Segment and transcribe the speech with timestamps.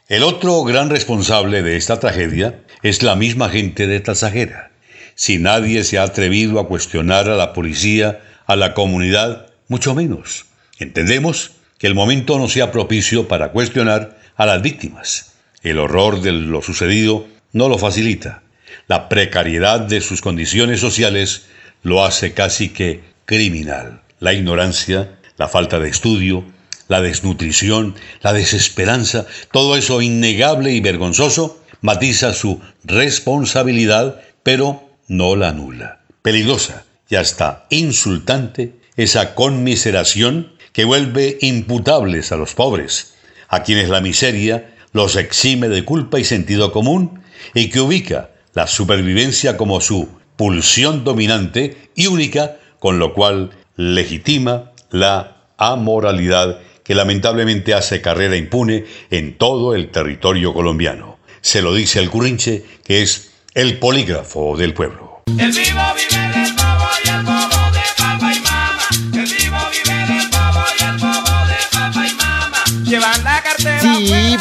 [0.08, 4.72] El otro gran responsable de esta tragedia es la misma gente de Tasajera.
[5.14, 10.46] Si nadie se ha atrevido a cuestionar a la policía, a la comunidad, mucho menos.
[10.80, 15.31] Entendemos que el momento no sea propicio para cuestionar a las víctimas.
[15.64, 18.44] El horror de lo sucedido no lo facilita.
[18.88, 21.44] La precariedad de sus condiciones sociales
[21.84, 24.02] lo hace casi que criminal.
[24.20, 26.46] La ignorancia, la falta de estudio,
[26.88, 35.50] la desnutrición, la desesperanza, todo eso innegable y vergonzoso, matiza su responsabilidad, pero no la
[35.50, 36.02] anula.
[36.22, 43.16] Peligrosa y hasta insultante esa conmiseración que vuelve imputables a los pobres,
[43.48, 47.22] a quienes la miseria los exime de culpa y sentido común
[47.54, 54.72] y que ubica la supervivencia como su pulsión dominante y única, con lo cual legitima
[54.90, 61.20] la amoralidad que lamentablemente hace carrera impune en todo el territorio colombiano.
[61.42, 65.22] Se lo dice el Currinche, que es el polígrafo del pueblo.
[65.38, 67.61] El vivo vive bobo y el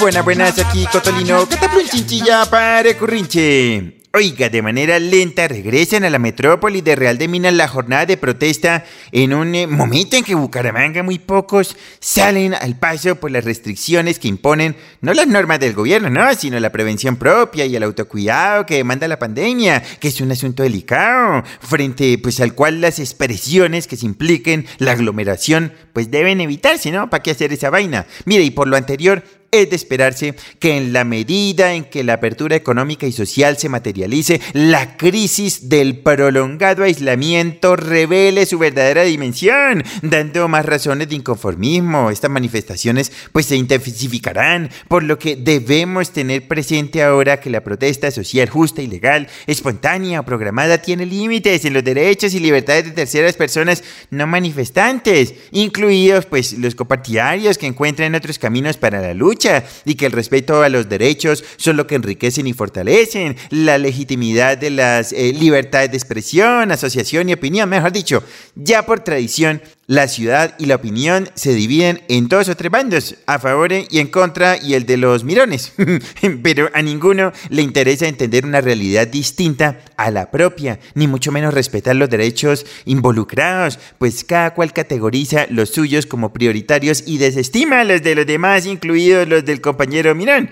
[0.01, 1.47] buenas, buenas, aquí Cotolino.
[1.47, 4.01] Cataplun chinchilla para Currinche.
[4.13, 8.17] Oiga, de manera lenta regresan a la metrópoli de Real de Minas la jornada de
[8.17, 13.45] protesta en un eh, momento en que Bucaramanga muy pocos salen al paso por las
[13.45, 17.85] restricciones que imponen no las normas del gobierno, no, sino la prevención propia y el
[17.85, 22.99] autocuidado que demanda la pandemia, que es un asunto delicado, frente pues al cual las
[22.99, 27.11] expresiones que se impliquen la aglomeración pues deben evitarse, ¿no?
[27.11, 28.07] ¿Para qué hacer esa vaina?
[28.25, 32.15] Mire, y por lo anterior, es de esperarse que en la medida en que la
[32.15, 39.83] apertura económica y social se materialice, la crisis del prolongado aislamiento revele su verdadera dimensión,
[40.03, 42.11] dando más razones de inconformismo.
[42.11, 48.11] Estas manifestaciones pues se intensificarán, por lo que debemos tener presente ahora que la protesta
[48.11, 52.91] social justa y legal, espontánea o programada tiene límites en los derechos y libertades de
[52.93, 59.40] terceras personas no manifestantes, incluidos pues los copartidarios que encuentran otros caminos para la lucha
[59.85, 64.59] y que el respeto a los derechos son lo que enriquecen y fortalecen la legitimidad
[64.59, 68.23] de las eh, libertades de expresión, asociación y opinión, mejor dicho.
[68.55, 73.17] Ya por tradición, la ciudad y la opinión se dividen en dos o tres bandos,
[73.27, 75.73] a favor y en contra y el de los mirones.
[76.45, 81.53] Pero a ninguno le interesa entender una realidad distinta a la propia, ni mucho menos
[81.53, 88.01] respetar los derechos involucrados, pues cada cual categoriza los suyos como prioritarios y desestima los
[88.01, 90.51] de los demás, incluidos los del compañero Mirón.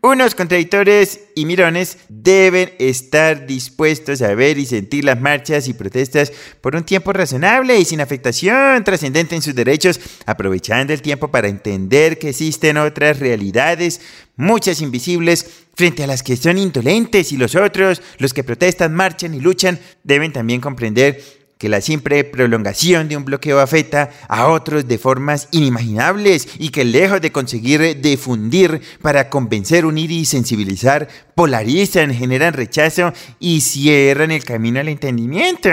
[0.00, 6.32] Unos contradictores y mirones deben estar dispuestos a ver y sentir las marchas y protestas
[6.60, 11.48] por un tiempo razonable y sin afectación trascendente en sus derechos, aprovechando el tiempo para
[11.48, 14.00] entender que existen otras realidades,
[14.36, 19.34] muchas invisibles, frente a las que son indolentes y los otros, los que protestan, marchan
[19.34, 21.20] y luchan, deben también comprender
[21.58, 26.84] que la simple prolongación de un bloqueo afecta a otros de formas inimaginables y que
[26.84, 34.44] lejos de conseguir difundir para convencer, unir y sensibilizar, polarizan, generan rechazo y cierran el
[34.44, 35.68] camino al entendimiento.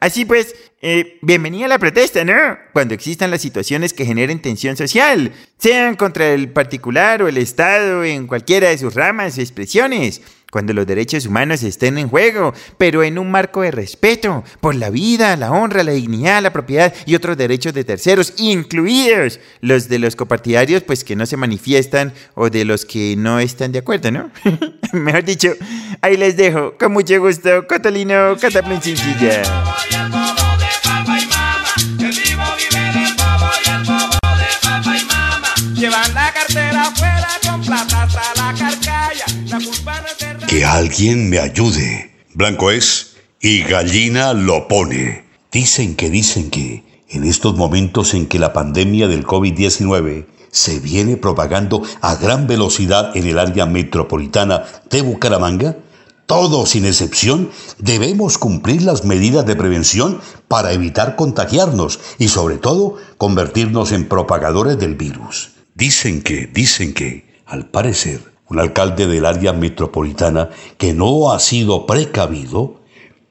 [0.00, 2.32] Así pues, eh, bienvenida a la protesta, ¿no?
[2.72, 8.02] Cuando existan las situaciones que generen tensión social, sean contra el particular o el Estado
[8.02, 13.02] en cualquiera de sus ramas y expresiones cuando los derechos humanos estén en juego, pero
[13.02, 17.14] en un marco de respeto por la vida, la honra, la dignidad, la propiedad y
[17.14, 22.50] otros derechos de terceros, incluidos los de los copartidarios, pues que no se manifiestan o
[22.50, 24.30] de los que no están de acuerdo, ¿no?
[24.92, 25.52] Mejor dicho,
[26.00, 28.80] ahí les dejo, con mucho gusto, Catalino Cataplin
[35.74, 39.24] Llevan la cartera afuera con plata hasta la carcaya.
[39.46, 42.10] La culpa no que alguien me ayude.
[42.34, 45.24] Blanco es y gallina lo pone.
[45.52, 51.16] Dicen que dicen que en estos momentos en que la pandemia del COVID-19 se viene
[51.16, 55.76] propagando a gran velocidad en el área metropolitana de Bucaramanga,
[56.26, 62.96] todos sin excepción debemos cumplir las medidas de prevención para evitar contagiarnos y sobre todo
[63.18, 65.52] convertirnos en propagadores del virus.
[65.76, 71.86] Dicen que, dicen que, al parecer, un alcalde del área metropolitana que no ha sido
[71.86, 72.82] precavido,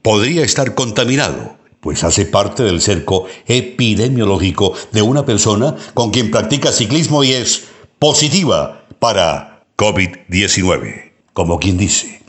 [0.02, 6.72] podría estar contaminado, pues hace parte del cerco epidemiológico de una persona con quien practica
[6.72, 7.66] ciclismo y es
[8.00, 11.12] positiva para COVID-19.
[11.34, 12.22] Como quien dice,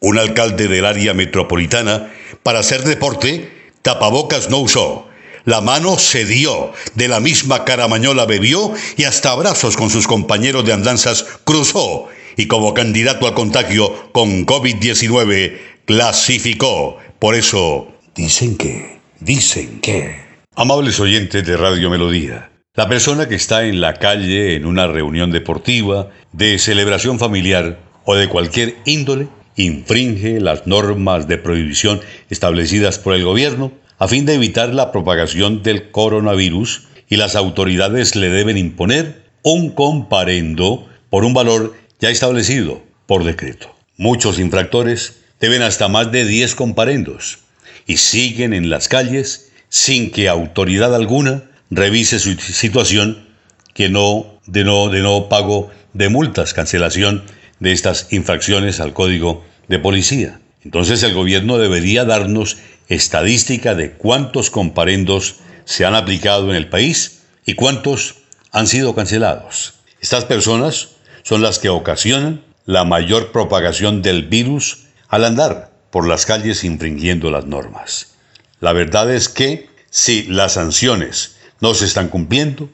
[0.00, 5.06] un alcalde del área metropolitana, para hacer deporte, tapabocas no usó.
[5.46, 10.64] La mano se dio, de la misma caramañola bebió y hasta abrazos con sus compañeros
[10.64, 16.98] de andanzas cruzó y como candidato al contagio con COVID-19 clasificó.
[17.18, 20.24] Por eso, dicen que, dicen que.
[20.56, 25.30] Amables oyentes de Radio Melodía, la persona que está en la calle en una reunión
[25.30, 32.00] deportiva, de celebración familiar o de cualquier índole, infringe las normas de prohibición
[32.30, 38.16] establecidas por el gobierno a fin de evitar la propagación del coronavirus y las autoridades
[38.16, 43.74] le deben imponer un comparendo por un valor ya establecido por decreto.
[43.96, 47.38] Muchos infractores deben hasta más de 10 comparendos
[47.86, 53.26] y siguen en las calles sin que autoridad alguna revise su situación
[53.72, 57.24] que no de no de no pago de multas, cancelación
[57.58, 60.40] de estas infracciones al Código de Policía.
[60.62, 62.58] Entonces el gobierno debería darnos
[62.90, 68.16] estadística de cuántos comparendos se han aplicado en el país y cuántos
[68.52, 69.72] han sido cancelados.
[70.02, 70.93] Estas personas
[71.24, 77.30] son las que ocasionan la mayor propagación del virus al andar por las calles infringiendo
[77.30, 78.14] las normas.
[78.60, 82.68] La verdad es que si las sanciones no se están cumpliendo,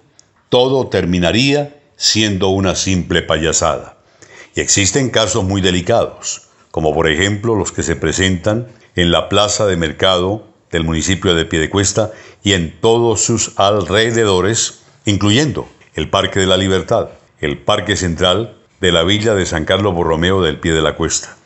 [0.49, 3.99] todo terminaría siendo una simple payasada.
[4.55, 8.67] Y existen casos muy delicados, como por ejemplo los que se presentan
[8.97, 12.11] en la plaza de mercado del municipio de Piedecuesta
[12.43, 18.93] y en todos sus alrededores, incluyendo el Parque de la Libertad, el Parque Central de
[18.93, 21.37] la Villa de San Carlos Borromeo del Pie de la Cuesta.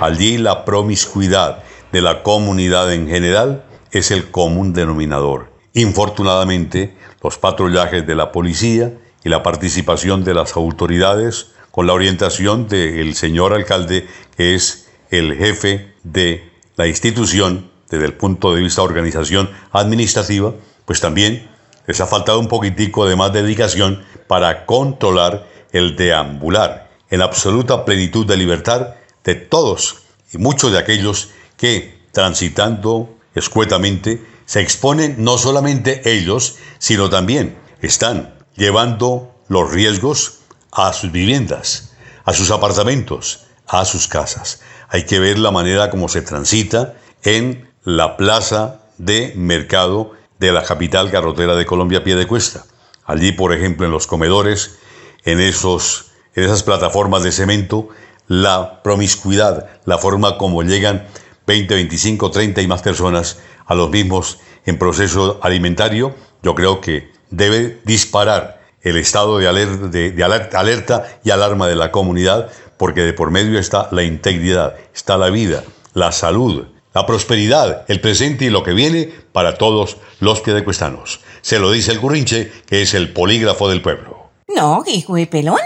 [0.00, 5.52] Allí la promiscuidad de la comunidad en general es el común denominador.
[5.74, 8.92] Infortunadamente, los patrullajes de la policía
[9.24, 15.36] y la participación de las autoridades con la orientación del señor alcalde, que es el
[15.36, 20.54] jefe de la institución desde el punto de vista organización administrativa,
[20.84, 21.49] pues también
[21.86, 28.26] les ha faltado un poquitico de más dedicación para controlar el deambular en absoluta plenitud
[28.26, 28.94] de libertad
[29.24, 37.10] de todos y muchos de aquellos que, transitando escuetamente, se exponen no solamente ellos, sino
[37.10, 40.40] también están llevando los riesgos
[40.72, 41.92] a sus viviendas,
[42.24, 44.60] a sus apartamentos, a sus casas.
[44.88, 50.64] Hay que ver la manera como se transita en la plaza de mercado de la
[50.64, 52.64] capital garrotera de Colombia, pie de cuesta.
[53.04, 54.78] Allí, por ejemplo, en los comedores,
[55.24, 57.90] en, esos, en esas plataformas de cemento,
[58.26, 61.06] la promiscuidad, la forma como llegan
[61.46, 67.12] 20, 25, 30 y más personas a los mismos en proceso alimentario, yo creo que
[67.30, 73.12] debe disparar el estado de alerta, de, alerta y alarma de la comunidad, porque de
[73.12, 78.50] por medio está la integridad, está la vida, la salud, la prosperidad, el presente y
[78.50, 81.20] lo que viene para todos los piedecuestanos.
[81.42, 84.30] Se lo dice el Currinche, que es el polígrafo del pueblo.
[84.48, 85.60] No, hijo de pelona.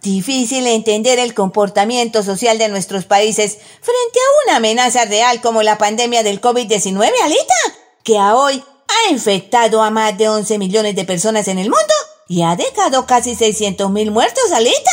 [0.00, 5.78] Difícil entender el comportamiento social de nuestros países frente a una amenaza real como la
[5.78, 7.54] pandemia del COVID-19, Alita,
[8.02, 11.94] que a hoy ha infectado a más de 11 millones de personas en el mundo
[12.26, 14.90] y ha dejado casi 600 mil muertos, Alita.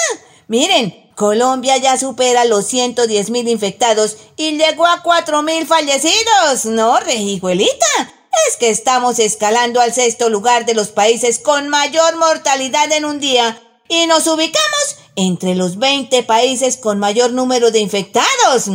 [0.47, 6.63] Miren, Colombia ya supera los 110 mil infectados y llegó a 4 mil fallecidos.
[6.63, 8.13] No, Regijuelita.
[8.47, 13.19] Es que estamos escalando al sexto lugar de los países con mayor mortalidad en un
[13.19, 18.67] día y nos ubicamos entre los 20 países con mayor número de infectados.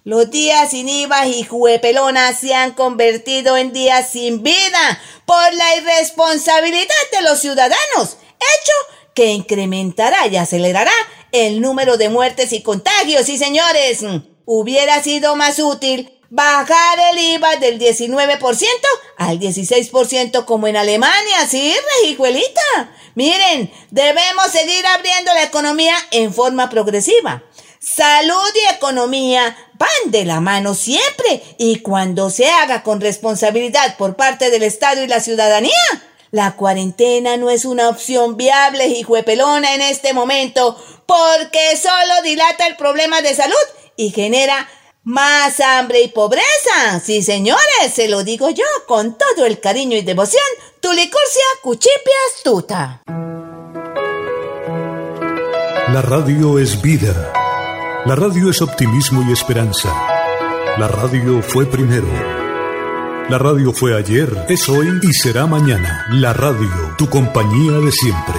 [0.06, 5.78] Los días sin IVA y juepelona se han convertido en días sin vida por la
[5.78, 8.74] irresponsabilidad de los ciudadanos, hecho
[9.14, 10.92] que incrementará y acelerará
[11.32, 13.30] el número de muertes y contagios.
[13.30, 14.04] Y señores,
[14.46, 18.66] hubiera sido más útil bajar el IVA del 19%
[19.18, 22.92] al 16% como en Alemania, sí, rejijuelita.
[23.14, 27.44] Miren, debemos seguir abriendo la economía en forma progresiva.
[27.80, 34.16] Salud y economía van de la mano siempre y cuando se haga con responsabilidad por
[34.16, 35.72] parte del Estado y la ciudadanía.
[36.32, 42.76] La cuarentena no es una opción viable y en este momento porque solo dilata el
[42.76, 43.54] problema de salud
[43.96, 44.68] y genera
[45.04, 47.00] más hambre y pobreza.
[47.04, 50.44] Sí, señores, se lo digo yo con todo el cariño y devoción.
[50.80, 53.02] Tulicurcia cuchipia astuta.
[55.92, 57.34] La radio es vida.
[58.06, 59.90] La radio es optimismo y esperanza.
[60.78, 62.08] La radio fue primero.
[63.30, 66.06] La radio fue ayer, es hoy y será mañana.
[66.12, 68.36] La radio, tu compañía de siempre.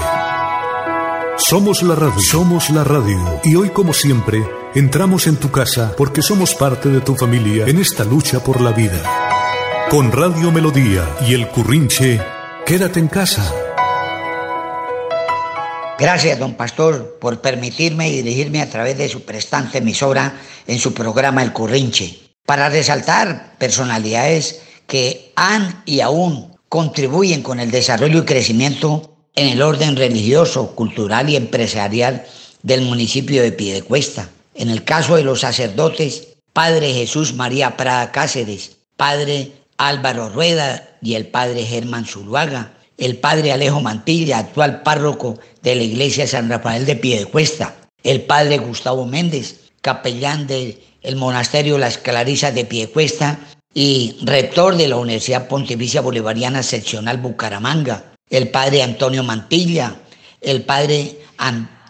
[1.38, 3.40] Somos la radio, somos la radio.
[3.44, 4.44] Y hoy como siempre,
[4.74, 8.72] entramos en tu casa porque somos parte de tu familia en esta lucha por la
[8.72, 9.00] vida.
[9.88, 12.20] Con Radio Melodía y el Currinche,
[12.66, 13.54] quédate en casa.
[15.96, 21.44] Gracias, don Pastor, por permitirme dirigirme a través de su prestante emisora en su programa
[21.44, 29.16] El Currinche, para resaltar personalidades que han y aún contribuyen con el desarrollo y crecimiento
[29.36, 32.26] en el orden religioso, cultural y empresarial
[32.62, 34.30] del municipio de Piedecuesta.
[34.54, 41.14] En el caso de los sacerdotes, Padre Jesús María Prada Cáceres, Padre Álvaro Rueda y
[41.14, 46.86] el Padre Germán Zuluaga, el Padre Alejo Mantilla, actual párroco de la Iglesia San Rafael
[46.86, 50.78] de Piedecuesta, el Padre Gustavo Méndez, capellán del
[51.16, 53.40] Monasterio Las Clarisas de Piedecuesta
[53.74, 59.96] y rector de la Universidad Pontificia Bolivariana Seccional Bucaramanga, el Padre Antonio Mantilla,
[60.40, 61.18] el Padre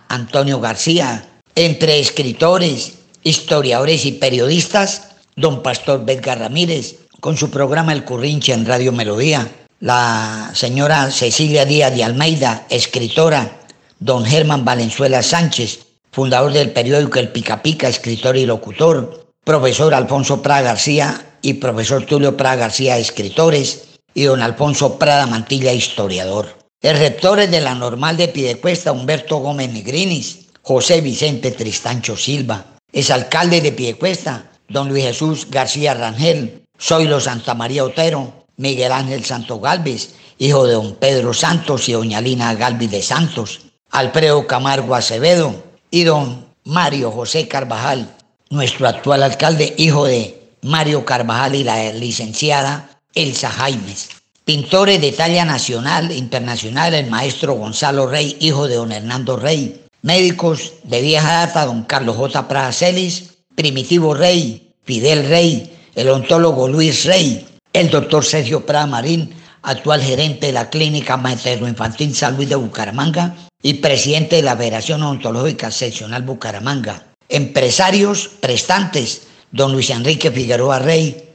[0.08, 8.04] Antonio García, entre escritores, historiadores y periodistas, don Pastor Bedgar Ramírez, con su programa El
[8.04, 13.60] Currinche en Radio Melodía, la señora Cecilia Díaz de Almeida, escritora,
[13.98, 20.42] don Germán Valenzuela Sánchez, fundador del periódico El Pica Pica, escritor y locutor, profesor Alfonso
[20.42, 26.46] Prada García y profesor Tulio Prada García, escritores, y don Alfonso Prada Mantilla, historiador.
[26.80, 32.64] El rector de la normal de Piedecuesta, Humberto Gómez Negrinis, José Vicente Tristancho Silva.
[32.90, 39.26] Es alcalde de Piecuesta, don Luis Jesús García Rangel, Zoilo Santa María Otero, Miguel Ángel
[39.26, 44.94] Santo Galvez, hijo de don Pedro Santos y doña Lina Galvez de Santos, Alfredo Camargo
[44.94, 48.16] Acevedo y don Mario José Carvajal,
[48.48, 54.08] nuestro actual alcalde, hijo de Mario Carvajal y la licenciada Elsa Jaimes.
[54.46, 59.83] Pintores de talla nacional e internacional, el maestro Gonzalo Rey, hijo de don Hernando Rey,
[60.04, 62.46] médicos de vieja data, don Carlos J.
[62.46, 70.02] Pracelis, Primitivo Rey, Fidel Rey, el ontólogo Luis Rey, el doctor Sergio Prada Marín, actual
[70.02, 75.70] gerente de la Clínica Materno-Infantil San Luis de Bucaramanga y presidente de la Federación Ontológica
[75.70, 77.06] Seccional Bucaramanga.
[77.30, 81.30] Empresarios prestantes, don Luis Enrique Figueroa Rey,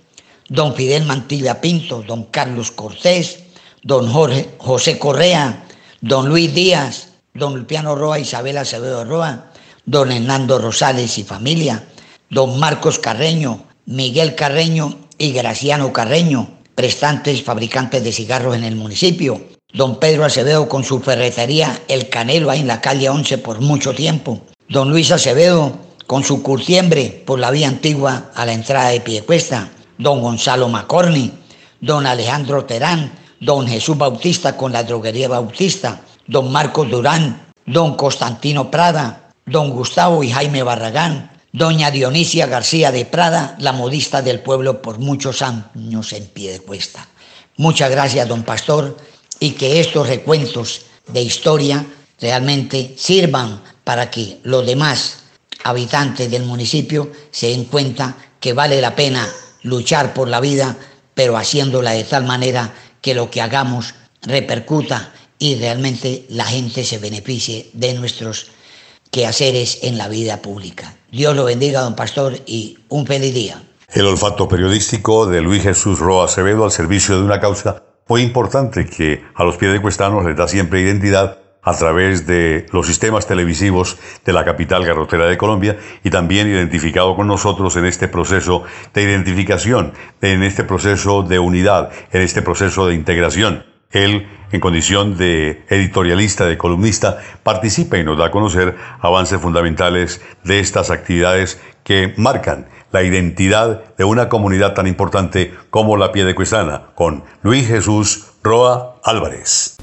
[0.47, 3.39] don Fidel Mantilla Pinto, don Carlos Cortés,
[3.81, 5.65] don Jorge, José Correa,
[6.01, 7.08] don Luis Díaz,
[7.39, 9.51] don Lupiano Roa, Isabel Acevedo Roa,
[9.85, 11.85] don Hernando Rosales y familia,
[12.29, 19.41] don Marcos Carreño, Miguel Carreño y Graciano Carreño, prestantes fabricantes de cigarros en el municipio,
[19.73, 23.93] don Pedro Acevedo con su ferretería El Canelo ahí en la calle 11 por mucho
[23.93, 28.99] tiempo, don Luis Acevedo con su curtiembre por la vía antigua a la entrada de
[28.99, 31.31] Piecuesta, don Gonzalo Macorni,
[31.79, 38.69] don Alejandro Terán, don Jesús Bautista con la droguería Bautista, don Marcos Durán, don Constantino
[38.69, 44.83] Prada, don Gustavo y Jaime Barragán, doña Dionisia García de Prada, la modista del pueblo
[44.83, 47.07] por muchos años en pie de cuesta.
[47.57, 48.95] Muchas gracias, don Pastor,
[49.39, 51.83] y que estos recuentos de historia
[52.21, 55.23] realmente sirvan para que los demás
[55.63, 59.27] habitantes del municipio se den cuenta que vale la pena
[59.63, 60.77] luchar por la vida,
[61.15, 66.99] pero haciéndola de tal manera que lo que hagamos repercuta y realmente la gente se
[66.99, 68.51] beneficie de nuestros
[69.09, 70.95] quehaceres en la vida pública.
[71.11, 73.63] Dios lo bendiga, don Pastor, y un feliz día.
[73.91, 78.85] El olfato periodístico de Luis Jesús Roa Acevedo al servicio de una causa muy importante
[78.85, 83.27] que a los pies de cuestanos les da siempre identidad a través de los sistemas
[83.27, 88.63] televisivos de la capital garrotera de Colombia y también identificado con nosotros en este proceso
[88.93, 93.65] de identificación, en este proceso de unidad, en este proceso de integración.
[93.91, 100.21] Él, en condición de editorialista, de columnista, participa y nos da a conocer avances fundamentales
[100.43, 106.89] de estas actividades que marcan la identidad de una comunidad tan importante como la Piedecuestana,
[106.93, 109.77] con Luis Jesús Roa Álvarez.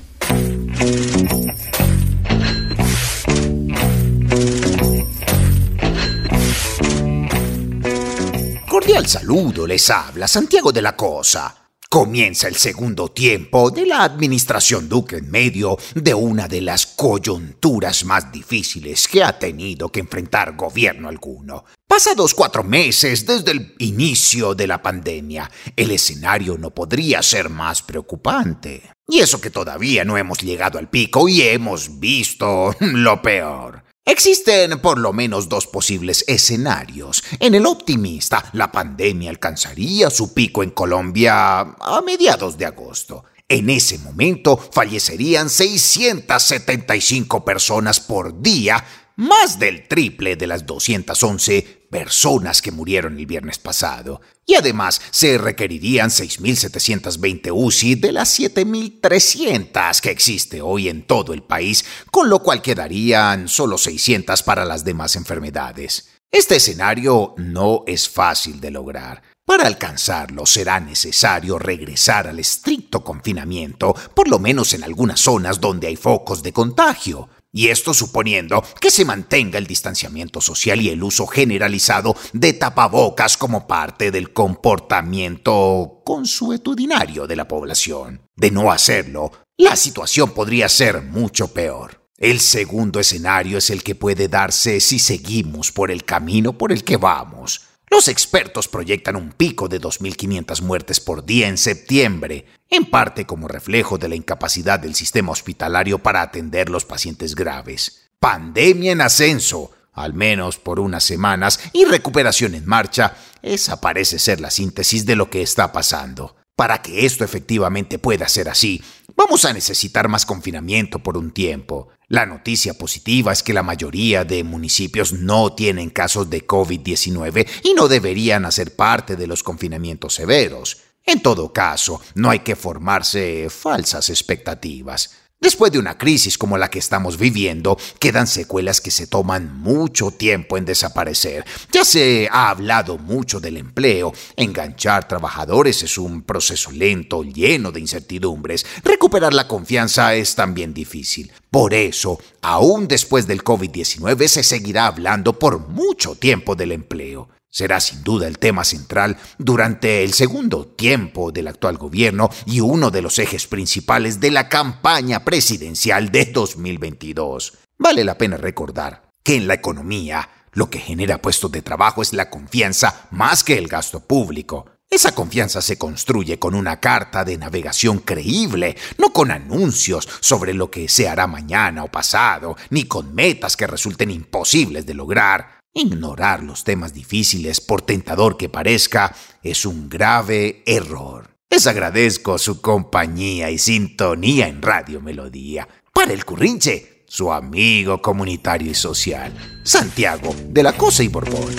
[8.68, 11.65] Cordial saludo, les habla Santiago de la Cosa.
[11.96, 18.04] Comienza el segundo tiempo de la administración Duque en medio de una de las coyunturas
[18.04, 21.64] más difíciles que ha tenido que enfrentar gobierno alguno.
[21.88, 27.80] Pasados cuatro meses desde el inicio de la pandemia, el escenario no podría ser más
[27.80, 28.82] preocupante.
[29.08, 33.85] Y eso que todavía no hemos llegado al pico y hemos visto lo peor.
[34.08, 37.24] Existen por lo menos dos posibles escenarios.
[37.40, 43.24] En el optimista, la pandemia alcanzaría su pico en Colombia a mediados de agosto.
[43.48, 48.84] En ese momento fallecerían 675 personas por día,
[49.16, 54.20] más del triple de las 211 personas que murieron el viernes pasado.
[54.44, 61.42] Y además se requerirían 6.720 UCI de las 7.300 que existe hoy en todo el
[61.42, 66.10] país, con lo cual quedarían solo 600 para las demás enfermedades.
[66.30, 69.22] Este escenario no es fácil de lograr.
[69.46, 75.86] Para alcanzarlo será necesario regresar al estricto confinamiento, por lo menos en algunas zonas donde
[75.86, 77.28] hay focos de contagio.
[77.56, 83.38] Y esto suponiendo que se mantenga el distanciamiento social y el uso generalizado de tapabocas
[83.38, 88.20] como parte del comportamiento consuetudinario de la población.
[88.36, 92.06] De no hacerlo, la situación podría ser mucho peor.
[92.18, 96.84] El segundo escenario es el que puede darse si seguimos por el camino por el
[96.84, 97.62] que vamos.
[97.88, 103.48] Los expertos proyectan un pico de 2.500 muertes por día en septiembre, en parte como
[103.48, 108.10] reflejo de la incapacidad del sistema hospitalario para atender los pacientes graves.
[108.18, 114.40] Pandemia en ascenso, al menos por unas semanas, y recuperación en marcha, esa parece ser
[114.40, 116.36] la síntesis de lo que está pasando.
[116.56, 118.82] Para que esto efectivamente pueda ser así,
[119.14, 121.88] vamos a necesitar más confinamiento por un tiempo.
[122.08, 127.74] La noticia positiva es que la mayoría de municipios no tienen casos de COVID-19 y
[127.74, 130.78] no deberían hacer parte de los confinamientos severos.
[131.08, 135.10] En todo caso, no hay que formarse falsas expectativas.
[135.38, 140.10] Después de una crisis como la que estamos viviendo, quedan secuelas que se toman mucho
[140.10, 141.44] tiempo en desaparecer.
[141.70, 144.12] Ya se ha hablado mucho del empleo.
[144.34, 148.66] Enganchar trabajadores es un proceso lento, lleno de incertidumbres.
[148.82, 151.30] Recuperar la confianza es también difícil.
[151.50, 157.80] Por eso, aún después del COVID-19 se seguirá hablando por mucho tiempo del empleo será
[157.80, 163.00] sin duda el tema central durante el segundo tiempo del actual gobierno y uno de
[163.00, 167.54] los ejes principales de la campaña presidencial de 2022.
[167.78, 172.12] Vale la pena recordar que en la economía lo que genera puestos de trabajo es
[172.12, 174.66] la confianza más que el gasto público.
[174.90, 180.70] Esa confianza se construye con una carta de navegación creíble, no con anuncios sobre lo
[180.70, 185.55] que se hará mañana o pasado, ni con metas que resulten imposibles de lograr.
[185.78, 191.36] Ignorar los temas difíciles, por tentador que parezca, es un grave error.
[191.50, 195.68] Les agradezco su compañía y sintonía en Radio Melodía.
[195.92, 199.34] Para el Currinche, su amigo comunitario y social,
[199.64, 201.54] Santiago de la Cosa y Borbón.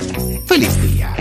[0.48, 1.16] ¡Feliz día!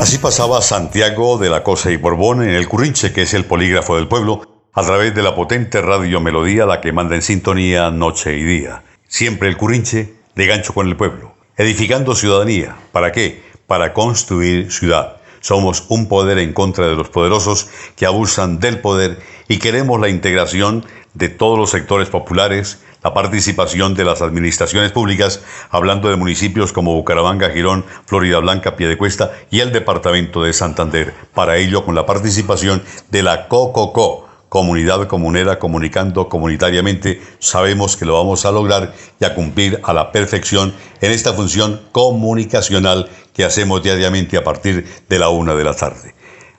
[0.00, 3.96] Así pasaba Santiago de la Cosa y Borbón en el Currinche, que es el polígrafo
[3.96, 4.40] del pueblo,
[4.72, 8.82] a través de la potente radio melodía la que manda en sintonía noche y día.
[9.08, 12.78] Siempre el Currinche de gancho con el pueblo, edificando ciudadanía.
[12.92, 13.42] ¿Para qué?
[13.66, 15.18] Para construir ciudad.
[15.40, 20.08] Somos un poder en contra de los poderosos que abusan del poder y queremos la
[20.08, 26.72] integración de todos los sectores populares, la participación de las administraciones públicas, hablando de municipios
[26.72, 31.14] como Bucaramanga, Girón, Florida Blanca, Piedecuesta y el departamento de Santander.
[31.34, 38.14] Para ello, con la participación de la COCOCO, Comunidad Comunera Comunicando Comunitariamente, sabemos que lo
[38.14, 43.80] vamos a lograr y a cumplir a la perfección en esta función comunicacional que hacemos
[43.82, 46.16] diariamente a partir de la una de la tarde.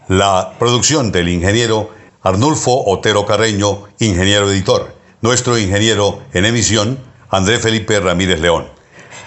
[0.07, 1.89] La producción del ingeniero
[2.23, 5.00] Arnulfo Otero Carreño, ingeniero editor.
[5.21, 6.97] Nuestro ingeniero en emisión,
[7.29, 8.69] André Felipe Ramírez León.